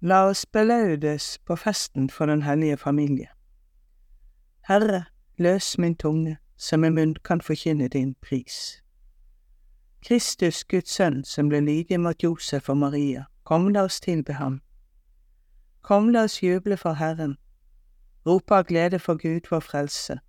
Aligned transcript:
La 0.00 0.28
oss 0.28 0.46
belaudes 0.46 1.38
på 1.44 1.56
festen 1.56 2.10
for 2.10 2.26
Den 2.26 2.42
hellige 2.42 2.76
familie. 2.76 3.28
Herre, 4.68 5.04
løs 5.38 5.78
min 5.78 5.96
tunge, 5.96 6.38
så 6.56 6.76
min 6.76 6.94
munn 6.94 7.14
kan 7.14 7.40
forkynne 7.40 7.88
din 7.88 8.14
pris. 8.14 8.82
Kristus, 10.06 10.64
Guds 10.64 10.90
sønn, 10.90 11.24
som 11.24 11.48
ble 11.48 11.60
lydig 11.60 12.00
mot 12.00 12.22
Josef 12.22 12.68
og 12.68 12.76
Maria, 12.76 13.24
kom 13.44 13.68
la 13.68 13.82
oss 13.82 14.00
tilbe 14.00 14.32
ham. 14.32 14.60
Kom 15.82 16.08
la 16.08 16.22
oss 16.22 16.42
juble 16.42 16.76
for 16.76 16.92
Herren, 16.92 17.36
rope 18.26 18.54
av 18.54 18.64
glede 18.64 18.98
for 18.98 19.18
Gud 19.18 19.50
vår 19.50 19.60
frelse. 19.60 20.20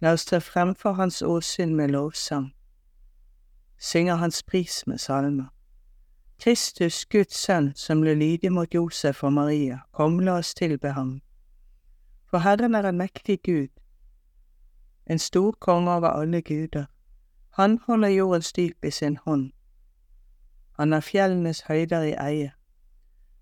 La 0.00 0.12
oss 0.12 0.24
tre 0.24 0.40
frem 0.40 0.74
for 0.74 0.92
Hans 0.92 1.22
åsyn 1.22 1.76
med 1.76 1.88
lovsang, 1.88 2.52
synger 3.78 4.14
Hans 4.14 4.42
pris 4.42 4.86
med 4.86 4.98
salmer. 4.98 5.48
Kristus, 6.42 7.04
Guds 7.04 7.34
sønn, 7.34 7.72
som 7.74 8.00
ble 8.00 8.14
lydig 8.14 8.52
mot 8.52 8.74
Josef 8.74 9.24
og 9.24 9.32
Maria, 9.32 9.80
kom 9.92 10.20
la 10.20 10.36
oss 10.38 10.54
tilbe 10.54 10.92
ham. 10.94 11.20
For 12.30 12.38
Herren 12.38 12.74
er 12.74 12.86
en 12.86 12.98
mektig 12.98 13.40
Gud, 13.42 13.68
en 15.06 15.18
stor 15.18 15.52
konge 15.60 15.90
over 15.90 16.08
alle 16.08 16.42
guder. 16.42 16.84
Han 17.50 17.78
holder 17.86 18.08
jordens 18.08 18.52
dyp 18.52 18.84
i 18.84 18.90
sin 18.90 19.16
hånd. 19.16 19.52
Han 20.78 20.92
har 20.92 21.00
fjellenes 21.00 21.60
høyder 21.66 22.02
i 22.02 22.14
eie. 22.14 22.52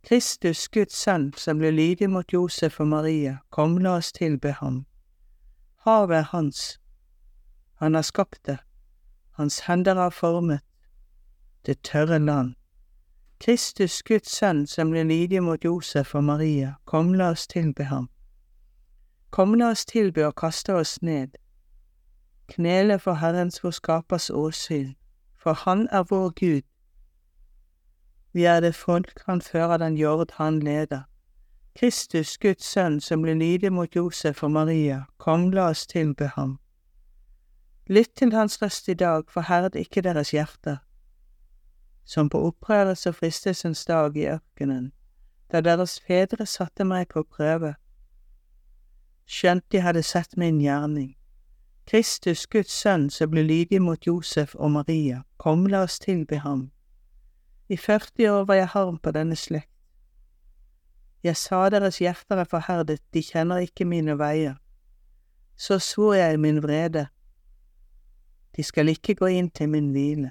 Kristus, 0.08 0.68
Guds 0.68 0.96
sønn, 0.96 1.32
som 1.36 1.58
ble 1.58 1.70
lydig 1.70 2.08
mot 2.10 2.32
Josef 2.32 2.80
og 2.80 2.88
Maria, 2.88 3.38
kom 3.50 3.76
la 3.78 3.98
oss 3.98 4.12
tilbe 4.12 4.52
ham. 4.52 4.86
Havet 5.84 6.16
er 6.16 6.28
hans, 6.30 6.78
han 7.74 7.94
har 7.94 8.02
skapt 8.02 8.46
det, 8.46 8.58
hans 9.30 9.58
hender 9.66 9.94
har 9.94 10.10
formet 10.10 10.60
det 11.66 11.82
tørre 11.82 12.18
land. 12.18 12.54
Kristus, 13.40 14.02
Guds 14.02 14.30
sønn, 14.32 14.66
som 14.66 14.90
ble 14.90 15.02
lydig 15.04 15.42
mot 15.44 15.64
Josef 15.64 16.14
og 16.14 16.24
Maria, 16.24 16.74
kom 16.88 17.12
la 17.14 17.30
oss 17.34 17.46
tilbe 17.46 17.84
ham. 17.84 18.08
Kom 19.30 19.54
la 19.54 19.70
oss 19.74 19.84
tilbe 19.84 20.24
og 20.26 20.34
kaste 20.40 20.74
oss 20.74 21.02
ned, 21.02 21.36
knele 22.48 22.98
for 22.98 23.20
Herrens 23.20 23.60
vår 23.64 23.74
Skapers 23.76 24.30
åsyn, 24.30 24.94
for 25.36 25.52
Han 25.52 25.88
er 25.92 26.06
vår 26.08 26.32
Gud. 26.40 26.64
Vi 28.32 28.44
er 28.44 28.60
det 28.60 28.74
folk 28.74 29.22
Han 29.26 29.40
fører 29.40 29.76
den 29.76 29.96
jord 29.96 30.32
Han 30.38 30.60
leder. 30.60 31.02
Kristus, 31.78 32.38
Guds 32.38 32.64
sønn, 32.64 33.00
som 33.00 33.22
ble 33.22 33.34
lydig 33.34 33.72
mot 33.72 33.96
Josef 33.96 34.42
og 34.42 34.50
Maria, 34.50 35.04
kom 35.18 35.50
la 35.50 35.68
oss 35.70 35.86
tilbe 35.86 36.32
ham. 36.36 36.58
Lytt 37.86 38.16
til 38.16 38.32
hans 38.32 38.62
røst 38.62 38.88
i 38.88 38.94
dag, 38.94 39.28
forherd 39.28 39.76
ikke 39.76 40.00
deres 40.00 40.30
hjerter 40.30 40.85
som 42.06 42.30
på 42.30 42.40
opprørelse 42.46 43.10
og 43.10 43.14
fristelsens 43.14 43.84
dag 43.84 44.16
i 44.16 44.28
ørkenen, 44.30 44.92
da 45.52 45.60
deres 45.60 45.98
fedre 46.00 46.46
satte 46.46 46.86
meg 46.86 47.08
på 47.10 47.22
prøve, 47.22 47.74
skjønt 49.26 49.66
de 49.72 49.82
hadde 49.82 50.02
sett 50.06 50.36
min 50.38 50.60
gjerning. 50.62 51.16
Kristus, 51.86 52.46
Guds 52.46 52.72
sønn, 52.72 53.10
som 53.10 53.30
ble 53.30 53.42
lydig 53.46 53.82
mot 53.82 54.06
Josef 54.06 54.54
og 54.54 54.70
Maria, 54.70 55.22
kom, 55.38 55.66
la 55.66 55.84
oss 55.86 55.98
tilbe 56.02 56.38
ham. 56.42 56.70
I 57.68 57.76
40 57.76 58.30
år 58.30 58.46
var 58.46 58.54
jeg 58.54 58.70
harm 58.74 58.98
på 58.98 59.10
denne 59.14 59.36
slekt. 59.36 59.70
Jeg 61.22 61.36
sa 61.36 61.64
deres 61.70 61.98
hjerter 61.98 62.38
er 62.38 62.46
forherdet, 62.46 63.02
de 63.14 63.22
kjenner 63.22 63.66
ikke 63.66 63.84
mine 63.84 64.14
veier. 64.18 64.58
Så 65.56 65.78
svor 65.82 66.14
jeg 66.14 66.34
i 66.34 66.42
min 66.42 66.62
vrede, 66.62 67.06
de 68.56 68.62
skal 68.62 68.88
ikke 68.88 69.14
gå 69.14 69.26
inn 69.26 69.50
til 69.50 69.68
min 69.68 69.90
hvile. 69.90 70.30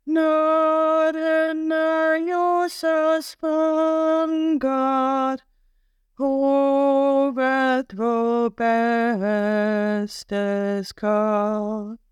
Når 0.07 1.13
den 1.19 1.73
er 1.73 2.17
Josas 2.31 3.37
fanger, 3.37 5.37
hovet 6.17 7.97
vår 8.01 8.49
beste 8.65 10.45
skatt 10.89 12.06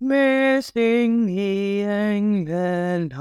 med 0.00 0.62
syng 0.62 1.30
i 1.30 1.80
englelag. 1.84 3.18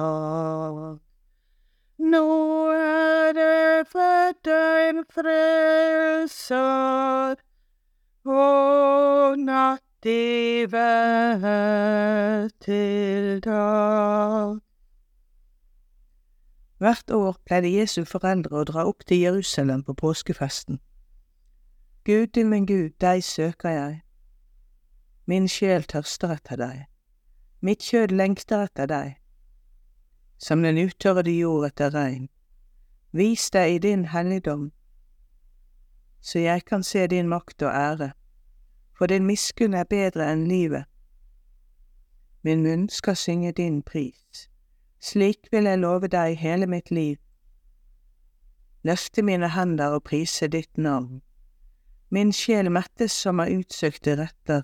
Nå 1.97 2.67
er 2.71 3.33
det 3.33 3.87
født 3.91 4.47
en 4.47 5.05
frelser, 5.11 6.55
og 8.25 9.39
natt 9.39 10.05
i 10.05 10.65
vær 10.71 12.47
til 12.63 13.39
dag. 13.43 14.59
Hvert 16.79 17.11
år 17.11 17.35
pleide 17.45 17.75
Jesu 17.75 18.05
foreldre 18.07 18.61
å 18.61 18.63
dra 18.63 18.85
opp 18.87 19.03
til 19.07 19.19
Jerusalem 19.19 19.83
på 19.83 19.93
påskefesten. 19.93 20.79
Gud 22.07 22.27
til 22.27 22.47
min 22.47 22.65
Gud, 22.65 22.95
deg 23.03 23.23
søker 23.23 23.69
jeg. 23.69 24.08
Min 25.29 25.45
sjel 25.45 25.83
tørster 25.85 26.31
etter 26.33 26.57
deg, 26.57 26.77
mitt 27.61 27.83
kjød 27.85 28.15
lengter 28.17 28.63
etter 28.65 28.87
deg, 28.89 29.09
som 30.41 30.63
den 30.65 30.79
utørrede 30.81 31.35
jord 31.35 31.67
etter 31.67 31.91
regn. 31.93 32.23
Vis 33.13 33.43
deg 33.53 33.75
i 33.75 33.81
din 33.83 34.07
helligdom, 34.09 34.71
så 36.21 36.41
jeg 36.41 36.63
kan 36.65 36.81
se 36.83 37.05
din 37.13 37.29
makt 37.29 37.61
og 37.61 37.69
ære, 37.69 38.07
for 38.97 39.05
din 39.05 39.27
miskunn 39.29 39.77
er 39.77 39.85
bedre 39.85 40.31
enn 40.31 40.47
livet. 40.49 40.89
Min 42.41 42.65
munn 42.65 42.89
skal 42.89 43.15
synge 43.15 43.53
din 43.61 43.83
pris, 43.85 44.49
slik 44.97 45.51
vil 45.51 45.69
jeg 45.69 45.83
love 45.83 46.09
deg 46.09 46.39
hele 46.41 46.65
mitt 46.65 46.89
liv. 46.91 47.21
løfte 48.81 49.21
mine 49.21 49.49
hender 49.53 49.93
og 49.93 50.03
prise 50.03 50.47
ditt 50.47 50.77
navn. 50.77 51.21
Min 52.09 52.33
sjel 52.33 52.71
mettes 52.71 53.11
som 53.11 53.39
av 53.43 53.53
utsøkte 53.53 54.15
retter, 54.17 54.63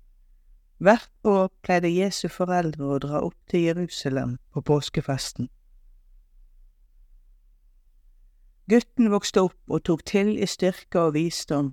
Hvert 0.81 1.11
år 1.23 1.51
pleide 1.61 1.89
Jesu 1.93 2.25
foreldre 2.33 2.87
å 2.89 2.95
dra 3.01 3.19
opp 3.21 3.35
til 3.51 3.67
Jerusalem 3.67 4.31
på 4.49 4.63
påskefesten. 4.65 5.45
Gutten 8.65 9.11
vokste 9.13 9.43
opp 9.45 9.59
og 9.69 9.83
tok 9.85 10.01
til 10.09 10.31
i 10.41 10.47
styrke 10.49 11.03
og 11.03 11.13
visdom, 11.13 11.67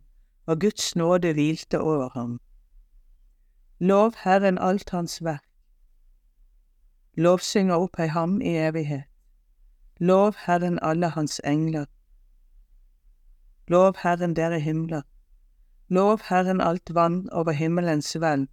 og 0.44 0.60
Guds 0.60 0.90
nåde 0.96 1.30
hvilte 1.38 1.80
over 1.80 2.10
ham. 2.18 2.34
Lov 3.80 4.12
Herren 4.26 4.58
alt 4.58 4.92
hans 4.92 5.22
verk. 5.24 5.48
Lovsynger 7.16 7.80
opphøy 7.80 8.12
ham 8.12 8.42
i 8.44 8.58
evighet. 8.60 9.08
Lov 10.00 10.36
Herren 10.44 10.78
alle 10.82 11.08
hans 11.16 11.40
engler. 11.44 11.88
Lov 13.72 13.96
Herren 14.04 14.36
dere 14.36 14.60
himler. 14.60 15.02
Lov 15.88 16.28
Herren 16.28 16.60
alt 16.60 16.94
vann 16.94 17.30
over 17.32 17.52
himmelens 17.52 18.12
hvelv. 18.12 18.52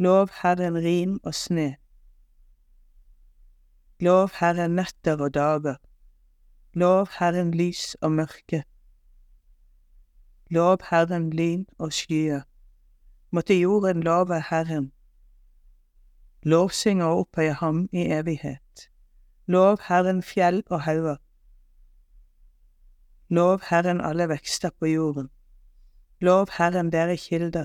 Lov 0.00 0.28
Herren 0.42 0.76
rim 0.80 1.20
og 1.28 1.34
sne. 1.34 1.76
Lov 4.00 4.30
Herren 4.40 4.70
netter 4.70 5.20
og 5.20 5.34
dager. 5.34 5.74
Lov 6.72 7.08
Herren 7.18 7.50
lys 7.54 7.96
og 8.00 8.12
mørke. 8.12 8.62
Lov 10.50 10.78
Herren 10.90 11.26
lyn 11.30 11.66
og 11.78 11.92
skyer. 11.92 12.40
Måtte 13.30 13.58
jorden 13.60 14.02
love 14.02 14.40
Herren. 14.50 14.92
Lovsynger 16.42 17.04
og 17.04 17.18
opphøye 17.18 17.52
ham 17.52 17.88
i 17.92 18.06
evighet. 18.20 18.88
Lov 19.46 19.78
Herren 19.88 20.22
fjell 20.22 20.62
og 20.70 20.80
hauger. 20.82 21.16
Lov 23.28 23.60
Herren 23.68 24.00
alle 24.00 24.28
vekster 24.28 24.70
på 24.78 24.86
jorden. 24.86 25.28
Lov 26.20 26.46
Herren 26.56 26.92
dere 26.92 27.16
kilder. 27.16 27.64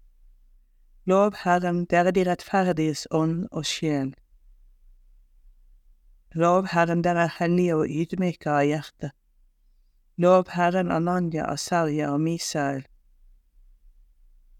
Lov 1.05 1.33
Herren 1.43 1.85
dere 1.85 2.11
de 2.11 2.23
rettferdiges 2.29 3.07
ånd 3.11 3.47
og 3.51 3.65
sjel. 3.65 4.13
Lov 6.33 6.67
Herren 6.71 7.01
dere 7.01 7.27
hellige 7.39 7.75
og 7.75 7.89
ydmyke 7.89 8.49
av 8.49 8.65
hjerte. 8.69 9.11
Lov 10.17 10.51
Herren 10.53 10.91
Ananya, 10.91 11.47
Asarja 11.51 12.11
og 12.13 12.21
Misael. 12.21 12.85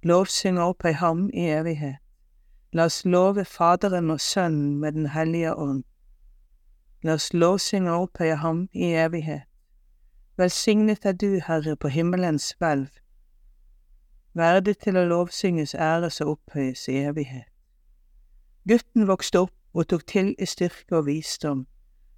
Lovsyng 0.03 0.57
opp 0.59 0.85
i 0.85 0.95
ham 0.97 1.29
i 1.29 1.45
evighet. 1.53 2.01
La 2.73 2.85
oss 2.87 3.03
love 3.05 3.45
Faderen 3.45 4.09
og 4.09 4.21
Sønnen 4.21 4.79
med 4.79 4.91
Den 4.91 5.07
hellige 5.07 5.55
ånd. 5.55 5.83
La 7.03 7.13
oss 7.13 7.33
lovsynge 7.33 7.91
og 7.91 8.01
opphøye 8.01 8.35
ham 8.35 8.69
i 8.73 8.93
evighet. 8.95 9.43
Velsignet 10.37 11.05
er 11.05 11.11
du, 11.11 11.39
Herre, 11.47 11.75
på 11.75 11.87
himmelens 11.87 12.51
hvelv. 12.59 13.00
Verdig 14.33 14.77
til 14.77 14.97
å 14.97 15.05
lovsynges, 15.05 15.73
æres 15.75 16.21
og 16.21 16.37
opphøyes 16.37 16.87
i 16.87 17.01
evighet. 17.03 17.47
Gutten 18.67 19.07
vokste 19.07 19.39
opp 19.39 19.55
og 19.73 19.87
tok 19.87 20.07
til 20.07 20.35
i 20.39 20.45
styrke 20.45 20.97
og 20.97 21.05
visdom, 21.05 21.65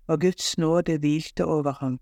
og 0.07 0.21
Guds 0.21 0.57
nåde 0.57 0.97
hvilte 0.97 1.45
over 1.45 1.71
ham. 1.79 1.99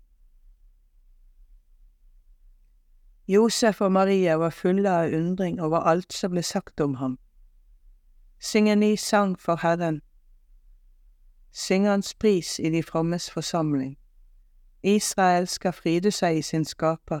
Josef 3.28 3.80
og 3.80 3.92
Maria 3.92 4.34
var 4.34 4.50
fulle 4.50 4.90
av 4.90 5.12
undring 5.14 5.60
over 5.62 5.78
alt 5.78 6.12
som 6.12 6.30
ble 6.30 6.42
sagt 6.42 6.80
om 6.80 6.94
ham. 6.94 7.18
Syng 8.40 8.68
en 8.68 8.80
ny 8.80 8.96
sang 8.96 9.38
for 9.38 9.56
Herren. 9.62 10.02
Syng 11.52 11.86
Hans 11.86 12.14
pris 12.14 12.58
i 12.58 12.70
de 12.70 12.82
frommes 12.82 13.30
forsamling. 13.30 13.96
Israel 14.82 15.46
skal 15.46 15.72
fryde 15.72 16.10
seg 16.10 16.38
i 16.38 16.42
sin 16.42 16.64
skaper. 16.64 17.20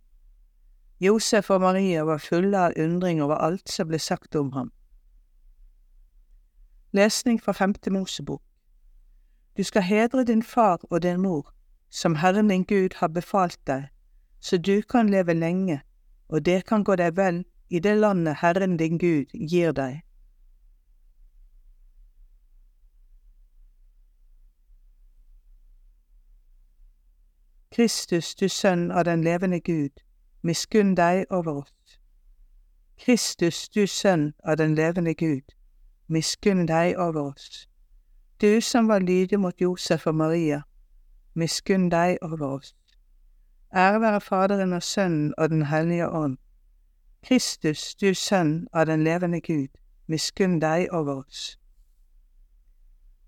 Josef 1.01 1.49
og 1.49 1.61
Maria 1.61 2.03
var 2.03 2.17
fulle 2.17 2.57
av 2.57 2.75
undring 2.77 3.23
over 3.25 3.39
alt 3.41 3.69
som 3.69 3.87
ble 3.89 3.97
sagt 3.99 4.35
om 4.35 4.51
ham. 4.53 4.67
Lesning 6.93 7.39
fra 7.41 7.55
Femte 7.57 7.89
Mosebok 7.89 8.43
Du 9.57 9.63
skal 9.63 9.81
hedre 9.81 10.23
din 10.23 10.43
far 10.43 10.77
og 10.89 11.01
din 11.01 11.21
mor, 11.21 11.53
som 11.89 12.15
Herren 12.15 12.49
din 12.49 12.63
Gud 12.63 12.93
har 12.95 13.07
befalt 13.07 13.59
deg, 13.67 13.89
så 14.39 14.57
du 14.57 14.81
kan 14.81 15.09
leve 15.09 15.33
lenge, 15.33 15.81
og 16.29 16.45
det 16.45 16.65
kan 16.65 16.83
gå 16.83 16.95
deg 16.95 17.17
vel 17.17 17.45
i 17.69 17.79
det 17.79 17.97
landet 17.97 18.35
Herren 18.41 18.77
din 18.77 18.97
Gud 18.97 19.33
gir 19.33 19.71
deg. 19.71 20.03
Kristus, 27.71 28.35
du 28.35 28.49
sønn 28.49 28.91
av 28.91 29.05
den 29.05 29.23
levende 29.23 29.59
Gud, 29.59 29.97
miskunn 30.41 30.95
deg 30.95 31.25
over 31.29 31.51
oss. 31.51 31.99
Kristus, 32.97 33.69
du 33.69 33.87
sønn 33.87 34.33
av 34.43 34.57
den 34.57 34.75
levende 34.75 35.13
Gud, 35.13 35.53
miskunn 36.07 36.67
deg 36.67 36.97
over 36.97 37.21
oss. 37.21 37.67
Du 38.41 38.61
som 38.61 38.87
var 38.87 38.99
lydig 38.99 39.39
mot 39.39 39.61
Josef 39.61 40.07
og 40.07 40.15
Maria, 40.15 40.61
miskunn 41.33 41.89
deg 41.89 42.17
over 42.21 42.45
oss. 42.47 42.75
Ære 43.75 44.01
være 44.01 44.21
Faderen 44.21 44.73
og 44.73 44.83
Sønnen 44.83 45.33
og 45.37 45.49
Den 45.49 45.65
hellige 45.65 46.09
ånd. 46.09 46.37
Kristus, 47.23 47.95
du 47.95 48.13
sønn 48.13 48.67
av 48.73 48.85
den 48.85 49.03
levende 49.03 49.41
Gud, 49.41 49.69
miskunn 50.07 50.59
deg 50.59 50.87
over 50.91 51.23
oss. 51.23 51.57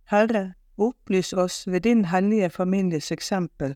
Herre, 0.09 0.53
opplys 0.77 1.33
oss 1.33 1.67
ved 1.67 1.81
din 1.81 2.05
hellige 2.05 2.49
families 2.49 3.11
eksempel, 3.11 3.75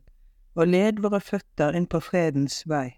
og 0.54 0.66
led 0.68 1.02
våre 1.02 1.20
føtter 1.20 1.72
inn 1.72 1.86
på 1.86 2.00
fredens 2.00 2.64
vei. 2.66 2.97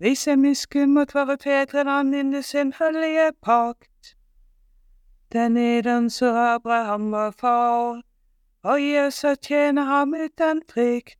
vise 0.00 0.36
miskunn 0.36 0.94
mot 0.94 1.14
våre 1.14 1.36
fedre 1.38 1.80
innen 2.00 2.42
sin 2.42 2.72
hellige 2.72 3.32
pakt. 3.42 4.16
Den 5.32 5.56
eden 5.56 6.10
så 6.10 6.32
Abraham 6.36 7.12
var 7.12 7.30
far, 7.30 8.02
og 8.62 8.80
gi 8.80 8.96
oss 8.98 9.24
å 9.24 9.34
tjene 9.36 9.84
ham 9.84 10.14
uten 10.14 10.62
frykt. 10.72 11.18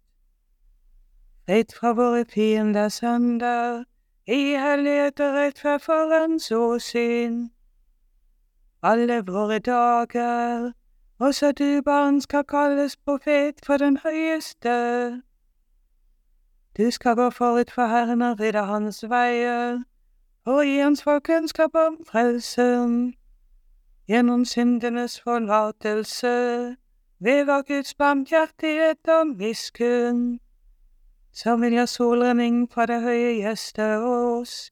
Fritt 1.46 1.72
fra 1.76 1.92
våre 1.92 2.24
fienders 2.24 3.00
hender, 3.04 3.84
i 4.26 4.56
hellighet 4.56 5.20
og 5.20 5.34
rettferd 5.34 5.80
for 5.84 6.12
hans 6.14 6.50
åsyn. 6.50 7.50
Alle 8.82 9.22
våre 9.26 9.58
dager, 9.58 10.72
også 11.18 11.52
du, 11.52 11.82
barn, 11.84 12.20
skal 12.20 12.44
kalles 12.44 12.96
profet 12.96 13.60
for 13.66 13.76
den 13.76 13.96
høyeste. 13.96 15.22
Du 16.76 16.90
skal 16.90 17.16
gå 17.16 17.30
forut 17.30 17.70
for 17.70 17.86
Herren 17.86 18.22
og 18.22 18.40
rydde 18.40 18.62
hans 18.62 19.04
veier, 19.08 19.82
og 20.44 20.64
gi 20.64 20.76
hans 20.78 21.02
folk 21.02 21.22
kunnskap 21.22 21.74
om 21.74 21.96
frelsen. 22.06 23.14
Gjennom 24.08 24.44
syndenes 24.44 25.20
forlatelse, 25.20 26.76
vår 27.20 27.62
Guds 27.62 27.94
barmhjertighet 27.94 29.08
og 29.08 29.26
miskunn. 29.26 30.40
Så 31.32 31.56
vil 31.56 31.72
jeg 31.72 31.88
solrenning 31.88 32.72
fra 32.72 32.86
det 32.86 33.02
høye 33.02 33.34
gjeste 33.42 33.98
oss, 33.98 34.70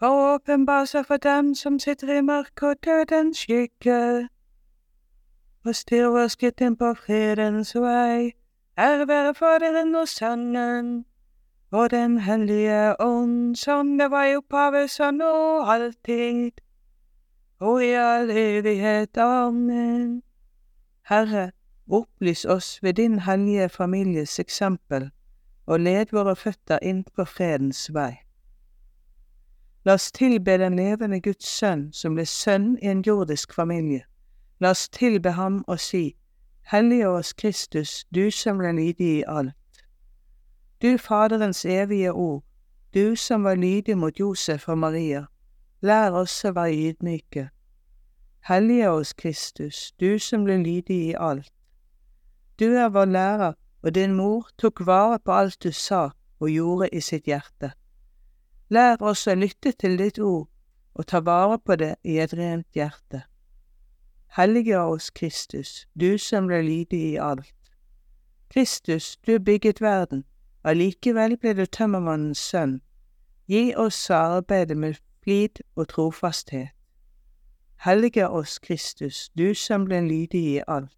å 0.00 0.12
åpenbare 0.34 0.86
seg 0.86 1.06
for 1.06 1.16
dem 1.16 1.54
som 1.54 1.78
sitter 1.78 2.18
i 2.18 2.20
mørket 2.20 2.62
og 2.62 2.84
dødens 2.84 3.38
skygge. 3.38 4.28
Og 5.64 5.74
styr 5.74 6.08
vår 6.12 6.28
skritt 6.28 6.60
inn 6.60 6.76
på 6.76 6.94
fredens 6.94 7.74
vei, 7.74 8.32
ære 8.78 9.08
være 9.08 9.34
Faderen 9.34 9.94
og 9.94 10.08
Sønnen 10.08 11.07
og 11.70 11.90
Den 11.90 12.18
hellige 12.18 13.00
ånd, 13.00 13.56
som 13.56 13.98
det 13.98 14.10
var 14.10 14.24
i 14.24 14.36
opphavet, 14.36 14.90
så 14.90 15.10
nå 15.10 15.60
alltid, 15.60 16.50
og 17.60 17.84
i 17.84 17.92
all 17.92 18.30
evighet. 18.30 19.18
Amen. 19.18 20.22
Herre, 21.08 21.50
opplys 21.90 22.44
oss 22.44 22.82
ved 22.82 22.94
din 22.94 23.18
hellige 23.18 23.68
families 23.68 24.38
eksempel, 24.38 25.10
og 25.66 25.80
led 25.80 26.06
våre 26.12 26.36
føtter 26.36 26.78
inn 26.82 27.04
på 27.16 27.24
fredens 27.24 27.94
vei. 27.94 28.14
La 29.84 29.92
oss 29.92 30.12
tilbe 30.12 30.58
den 30.58 30.76
levende 30.76 31.20
Guds 31.20 31.48
sønn, 31.48 31.92
som 31.92 32.14
ble 32.14 32.24
sønn 32.26 32.78
i 32.82 32.88
en 32.88 33.04
jordisk 33.06 33.52
familie. 33.54 34.04
La 34.60 34.70
oss 34.70 34.88
tilbe 34.88 35.30
ham 35.30 35.64
og 35.66 35.80
si, 35.80 36.16
Hellige 36.68 37.08
oss 37.08 37.32
Kristus, 37.32 38.04
du 38.14 38.30
som 38.30 38.58
ble 38.58 38.72
lydig 38.76 39.06
i 39.18 39.24
alt. 39.26 39.54
Du 40.82 40.98
Faderens 40.98 41.64
evige 41.64 42.12
ord, 42.12 42.44
du 42.94 43.16
som 43.16 43.44
var 43.44 43.54
lydig 43.54 43.98
mot 43.98 44.20
Josef 44.20 44.68
og 44.68 44.78
Maria, 44.78 45.24
lær 45.80 46.14
oss 46.14 46.44
å 46.46 46.52
være 46.54 46.76
ydmyke. 46.90 47.48
Hellige 48.46 48.90
oss 48.90 49.10
Kristus, 49.12 49.92
du 49.98 50.18
som 50.22 50.44
ble 50.46 50.60
lydig 50.62 50.98
i 51.08 51.16
alt. 51.18 51.50
Du 52.58 52.64
er 52.78 52.94
vår 52.94 53.10
lærer, 53.10 53.58
og 53.82 53.94
din 53.94 54.14
mor 54.14 54.46
tok 54.58 54.84
vare 54.86 55.18
på 55.18 55.34
alt 55.34 55.58
du 55.62 55.72
sa 55.72 56.10
og 56.38 56.50
gjorde 56.50 56.92
i 56.94 57.02
sitt 57.02 57.26
hjerte. 57.26 57.72
Lær 58.70 59.02
oss 59.02 59.26
å 59.26 59.34
lytte 59.34 59.74
til 59.74 59.98
ditt 59.98 60.22
ord 60.22 60.46
og 60.94 61.10
ta 61.10 61.18
vare 61.18 61.58
på 61.58 61.74
det 61.74 61.96
i 62.04 62.20
et 62.22 62.38
rent 62.38 62.70
hjerte. 62.70 63.24
Hellige 64.38 64.78
oss 64.78 65.10
Kristus, 65.10 65.86
du 65.98 66.18
som 66.18 66.46
ble 66.46 66.62
lydig 66.62 67.04
i 67.12 67.14
alt. 67.18 67.54
Kristus, 68.48 69.16
du 69.26 69.40
bygget 69.42 69.80
verden, 69.82 70.24
allikevel 70.64 71.36
ble 71.36 71.54
du 71.54 71.66
tømmermannens 71.66 72.38
sønn. 72.38 72.80
Gi 73.48 73.74
oss 73.76 74.10
å 74.10 74.18
arbeide 74.38 74.74
med 74.74 74.98
flid 75.22 75.62
og 75.76 75.88
trofasthet. 75.88 76.74
Hellige 77.84 78.28
oss, 78.28 78.58
Kristus, 78.58 79.30
du 79.38 79.54
som 79.54 79.84
ble 79.84 80.00
lydig 80.02 80.44
i 80.56 80.62
alt. 80.66 80.96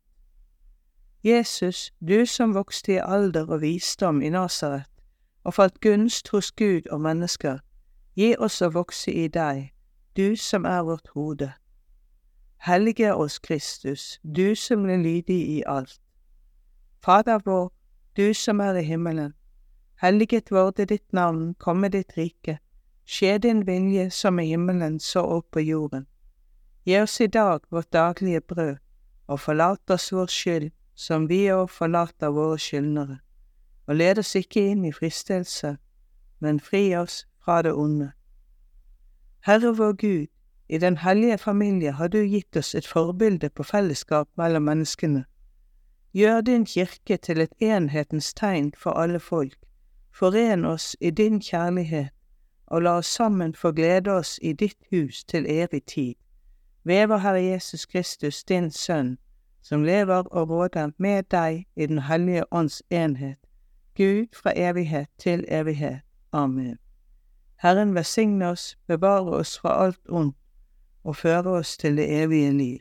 Jesus, 1.23 1.93
du 2.01 2.27
som 2.27 2.55
vokste 2.55 2.93
i 2.93 3.03
alder 3.05 3.51
og 3.53 3.61
visdom 3.61 4.23
i 4.23 4.31
Nasaret, 4.33 4.89
og 5.45 5.55
falt 5.55 5.81
gunst 5.81 6.29
hos 6.33 6.53
Gud 6.53 6.89
og 6.91 7.01
mennesker, 7.01 7.59
gi 8.17 8.33
oss 8.39 8.63
å 8.63 8.71
vokse 8.73 9.13
i 9.13 9.29
deg, 9.29 9.75
du 10.17 10.37
som 10.37 10.65
er 10.65 10.81
vårt 10.89 11.13
hode. 11.15 11.53
Hellige 12.65 13.15
oss, 13.15 13.39
Kristus, 13.39 14.21
du 14.25 14.55
som 14.55 14.83
ble 14.83 14.97
lydig 15.03 15.41
i 15.59 15.63
alt. 15.67 16.01
Fader 17.05 17.41
vår, 17.45 17.69
du 18.17 18.35
som 18.35 18.61
er 18.61 18.81
i 18.81 18.85
himmelen. 18.85 19.35
Helliget 20.01 20.51
vorde 20.51 20.85
ditt 20.85 21.13
navn, 21.13 21.55
komme 21.55 21.89
ditt 21.89 22.17
rike. 22.17 22.59
Skje 23.05 23.39
din 23.39 23.67
vilje 23.67 24.07
som 24.11 24.39
i 24.41 24.47
himmelen 24.49 25.01
så 25.01 25.21
opp 25.21 25.51
på 25.53 25.61
jorden. 25.61 26.07
Gi 26.89 26.97
oss 27.03 27.21
i 27.21 27.27
dag 27.27 27.61
vårt 27.69 27.93
daglige 27.93 28.41
brød, 28.41 28.79
og 29.27 29.41
forlat 29.41 29.91
oss 29.91 30.13
vår 30.13 30.33
skyld, 30.33 30.71
som 30.95 31.29
vi 31.29 31.43
òg 31.53 31.69
forlater 31.69 32.33
våre 32.33 32.57
skyldnere. 32.59 33.19
Og 33.87 34.01
led 34.01 34.25
oss 34.25 34.33
ikke 34.41 34.65
inn 34.73 34.89
i 34.89 34.93
fristelse, 34.93 35.77
men 36.41 36.65
fri 36.65 36.95
oss 36.97 37.27
fra 37.45 37.61
det 37.63 37.77
onde. 37.77 38.13
Herre 39.45 39.77
vår 39.77 39.93
Gud, 40.01 40.27
i 40.69 40.79
den 40.79 40.97
hellige 40.97 41.39
familie 41.39 41.93
har 41.93 42.09
du 42.09 42.23
gitt 42.25 42.57
oss 42.57 42.75
et 42.75 42.87
forbilde 42.87 43.51
på 43.51 43.69
fellesskap 43.69 44.29
mellom 44.37 44.63
menneskene. 44.63 45.27
Gjør 46.17 46.41
din 46.41 46.65
kirke 46.65 47.17
til 47.17 47.41
et 47.41 47.53
enhetens 47.61 48.33
tegn 48.35 48.73
for 48.73 48.97
alle 48.97 49.21
folk, 49.21 49.59
Foren 50.13 50.65
oss 50.65 50.97
i 51.01 51.11
din 51.11 51.41
kjærlighet, 51.41 52.09
og 52.67 52.83
la 52.83 52.91
oss 52.91 53.07
sammen 53.07 53.55
få 53.55 53.73
glede 53.73 54.11
oss 54.11 54.39
i 54.43 54.53
ditt 54.53 54.79
hus 54.91 55.25
til 55.25 55.47
evig 55.49 55.85
tid. 55.85 56.15
Ved 56.85 57.07
vår 57.07 57.17
Herre 57.17 57.43
Jesus 57.43 57.87
Kristus, 57.87 58.45
din 58.45 58.71
Sønn, 58.71 59.19
som 59.63 59.85
lever 59.85 60.23
og 60.31 60.49
råder 60.49 60.91
med 60.99 61.23
deg 61.23 61.67
i 61.77 61.87
Den 61.87 61.99
hellige 61.99 62.53
ånds 62.53 62.83
enhet, 62.91 63.39
Gud 63.97 64.27
fra 64.33 64.53
evighet 64.57 65.09
til 65.19 65.45
evighet. 65.49 66.01
Amen. 66.33 66.79
Herren 67.57 67.95
velsigne 67.95 68.49
oss, 68.49 68.79
bevare 68.87 69.31
oss 69.31 69.59
fra 69.59 69.85
alt 69.85 70.01
ondt, 70.09 70.37
og 71.05 71.17
føre 71.17 71.51
oss 71.51 71.77
til 71.77 71.97
det 71.97 72.23
evige 72.23 72.53
liv. 72.53 72.79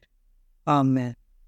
Amen. 0.66 1.19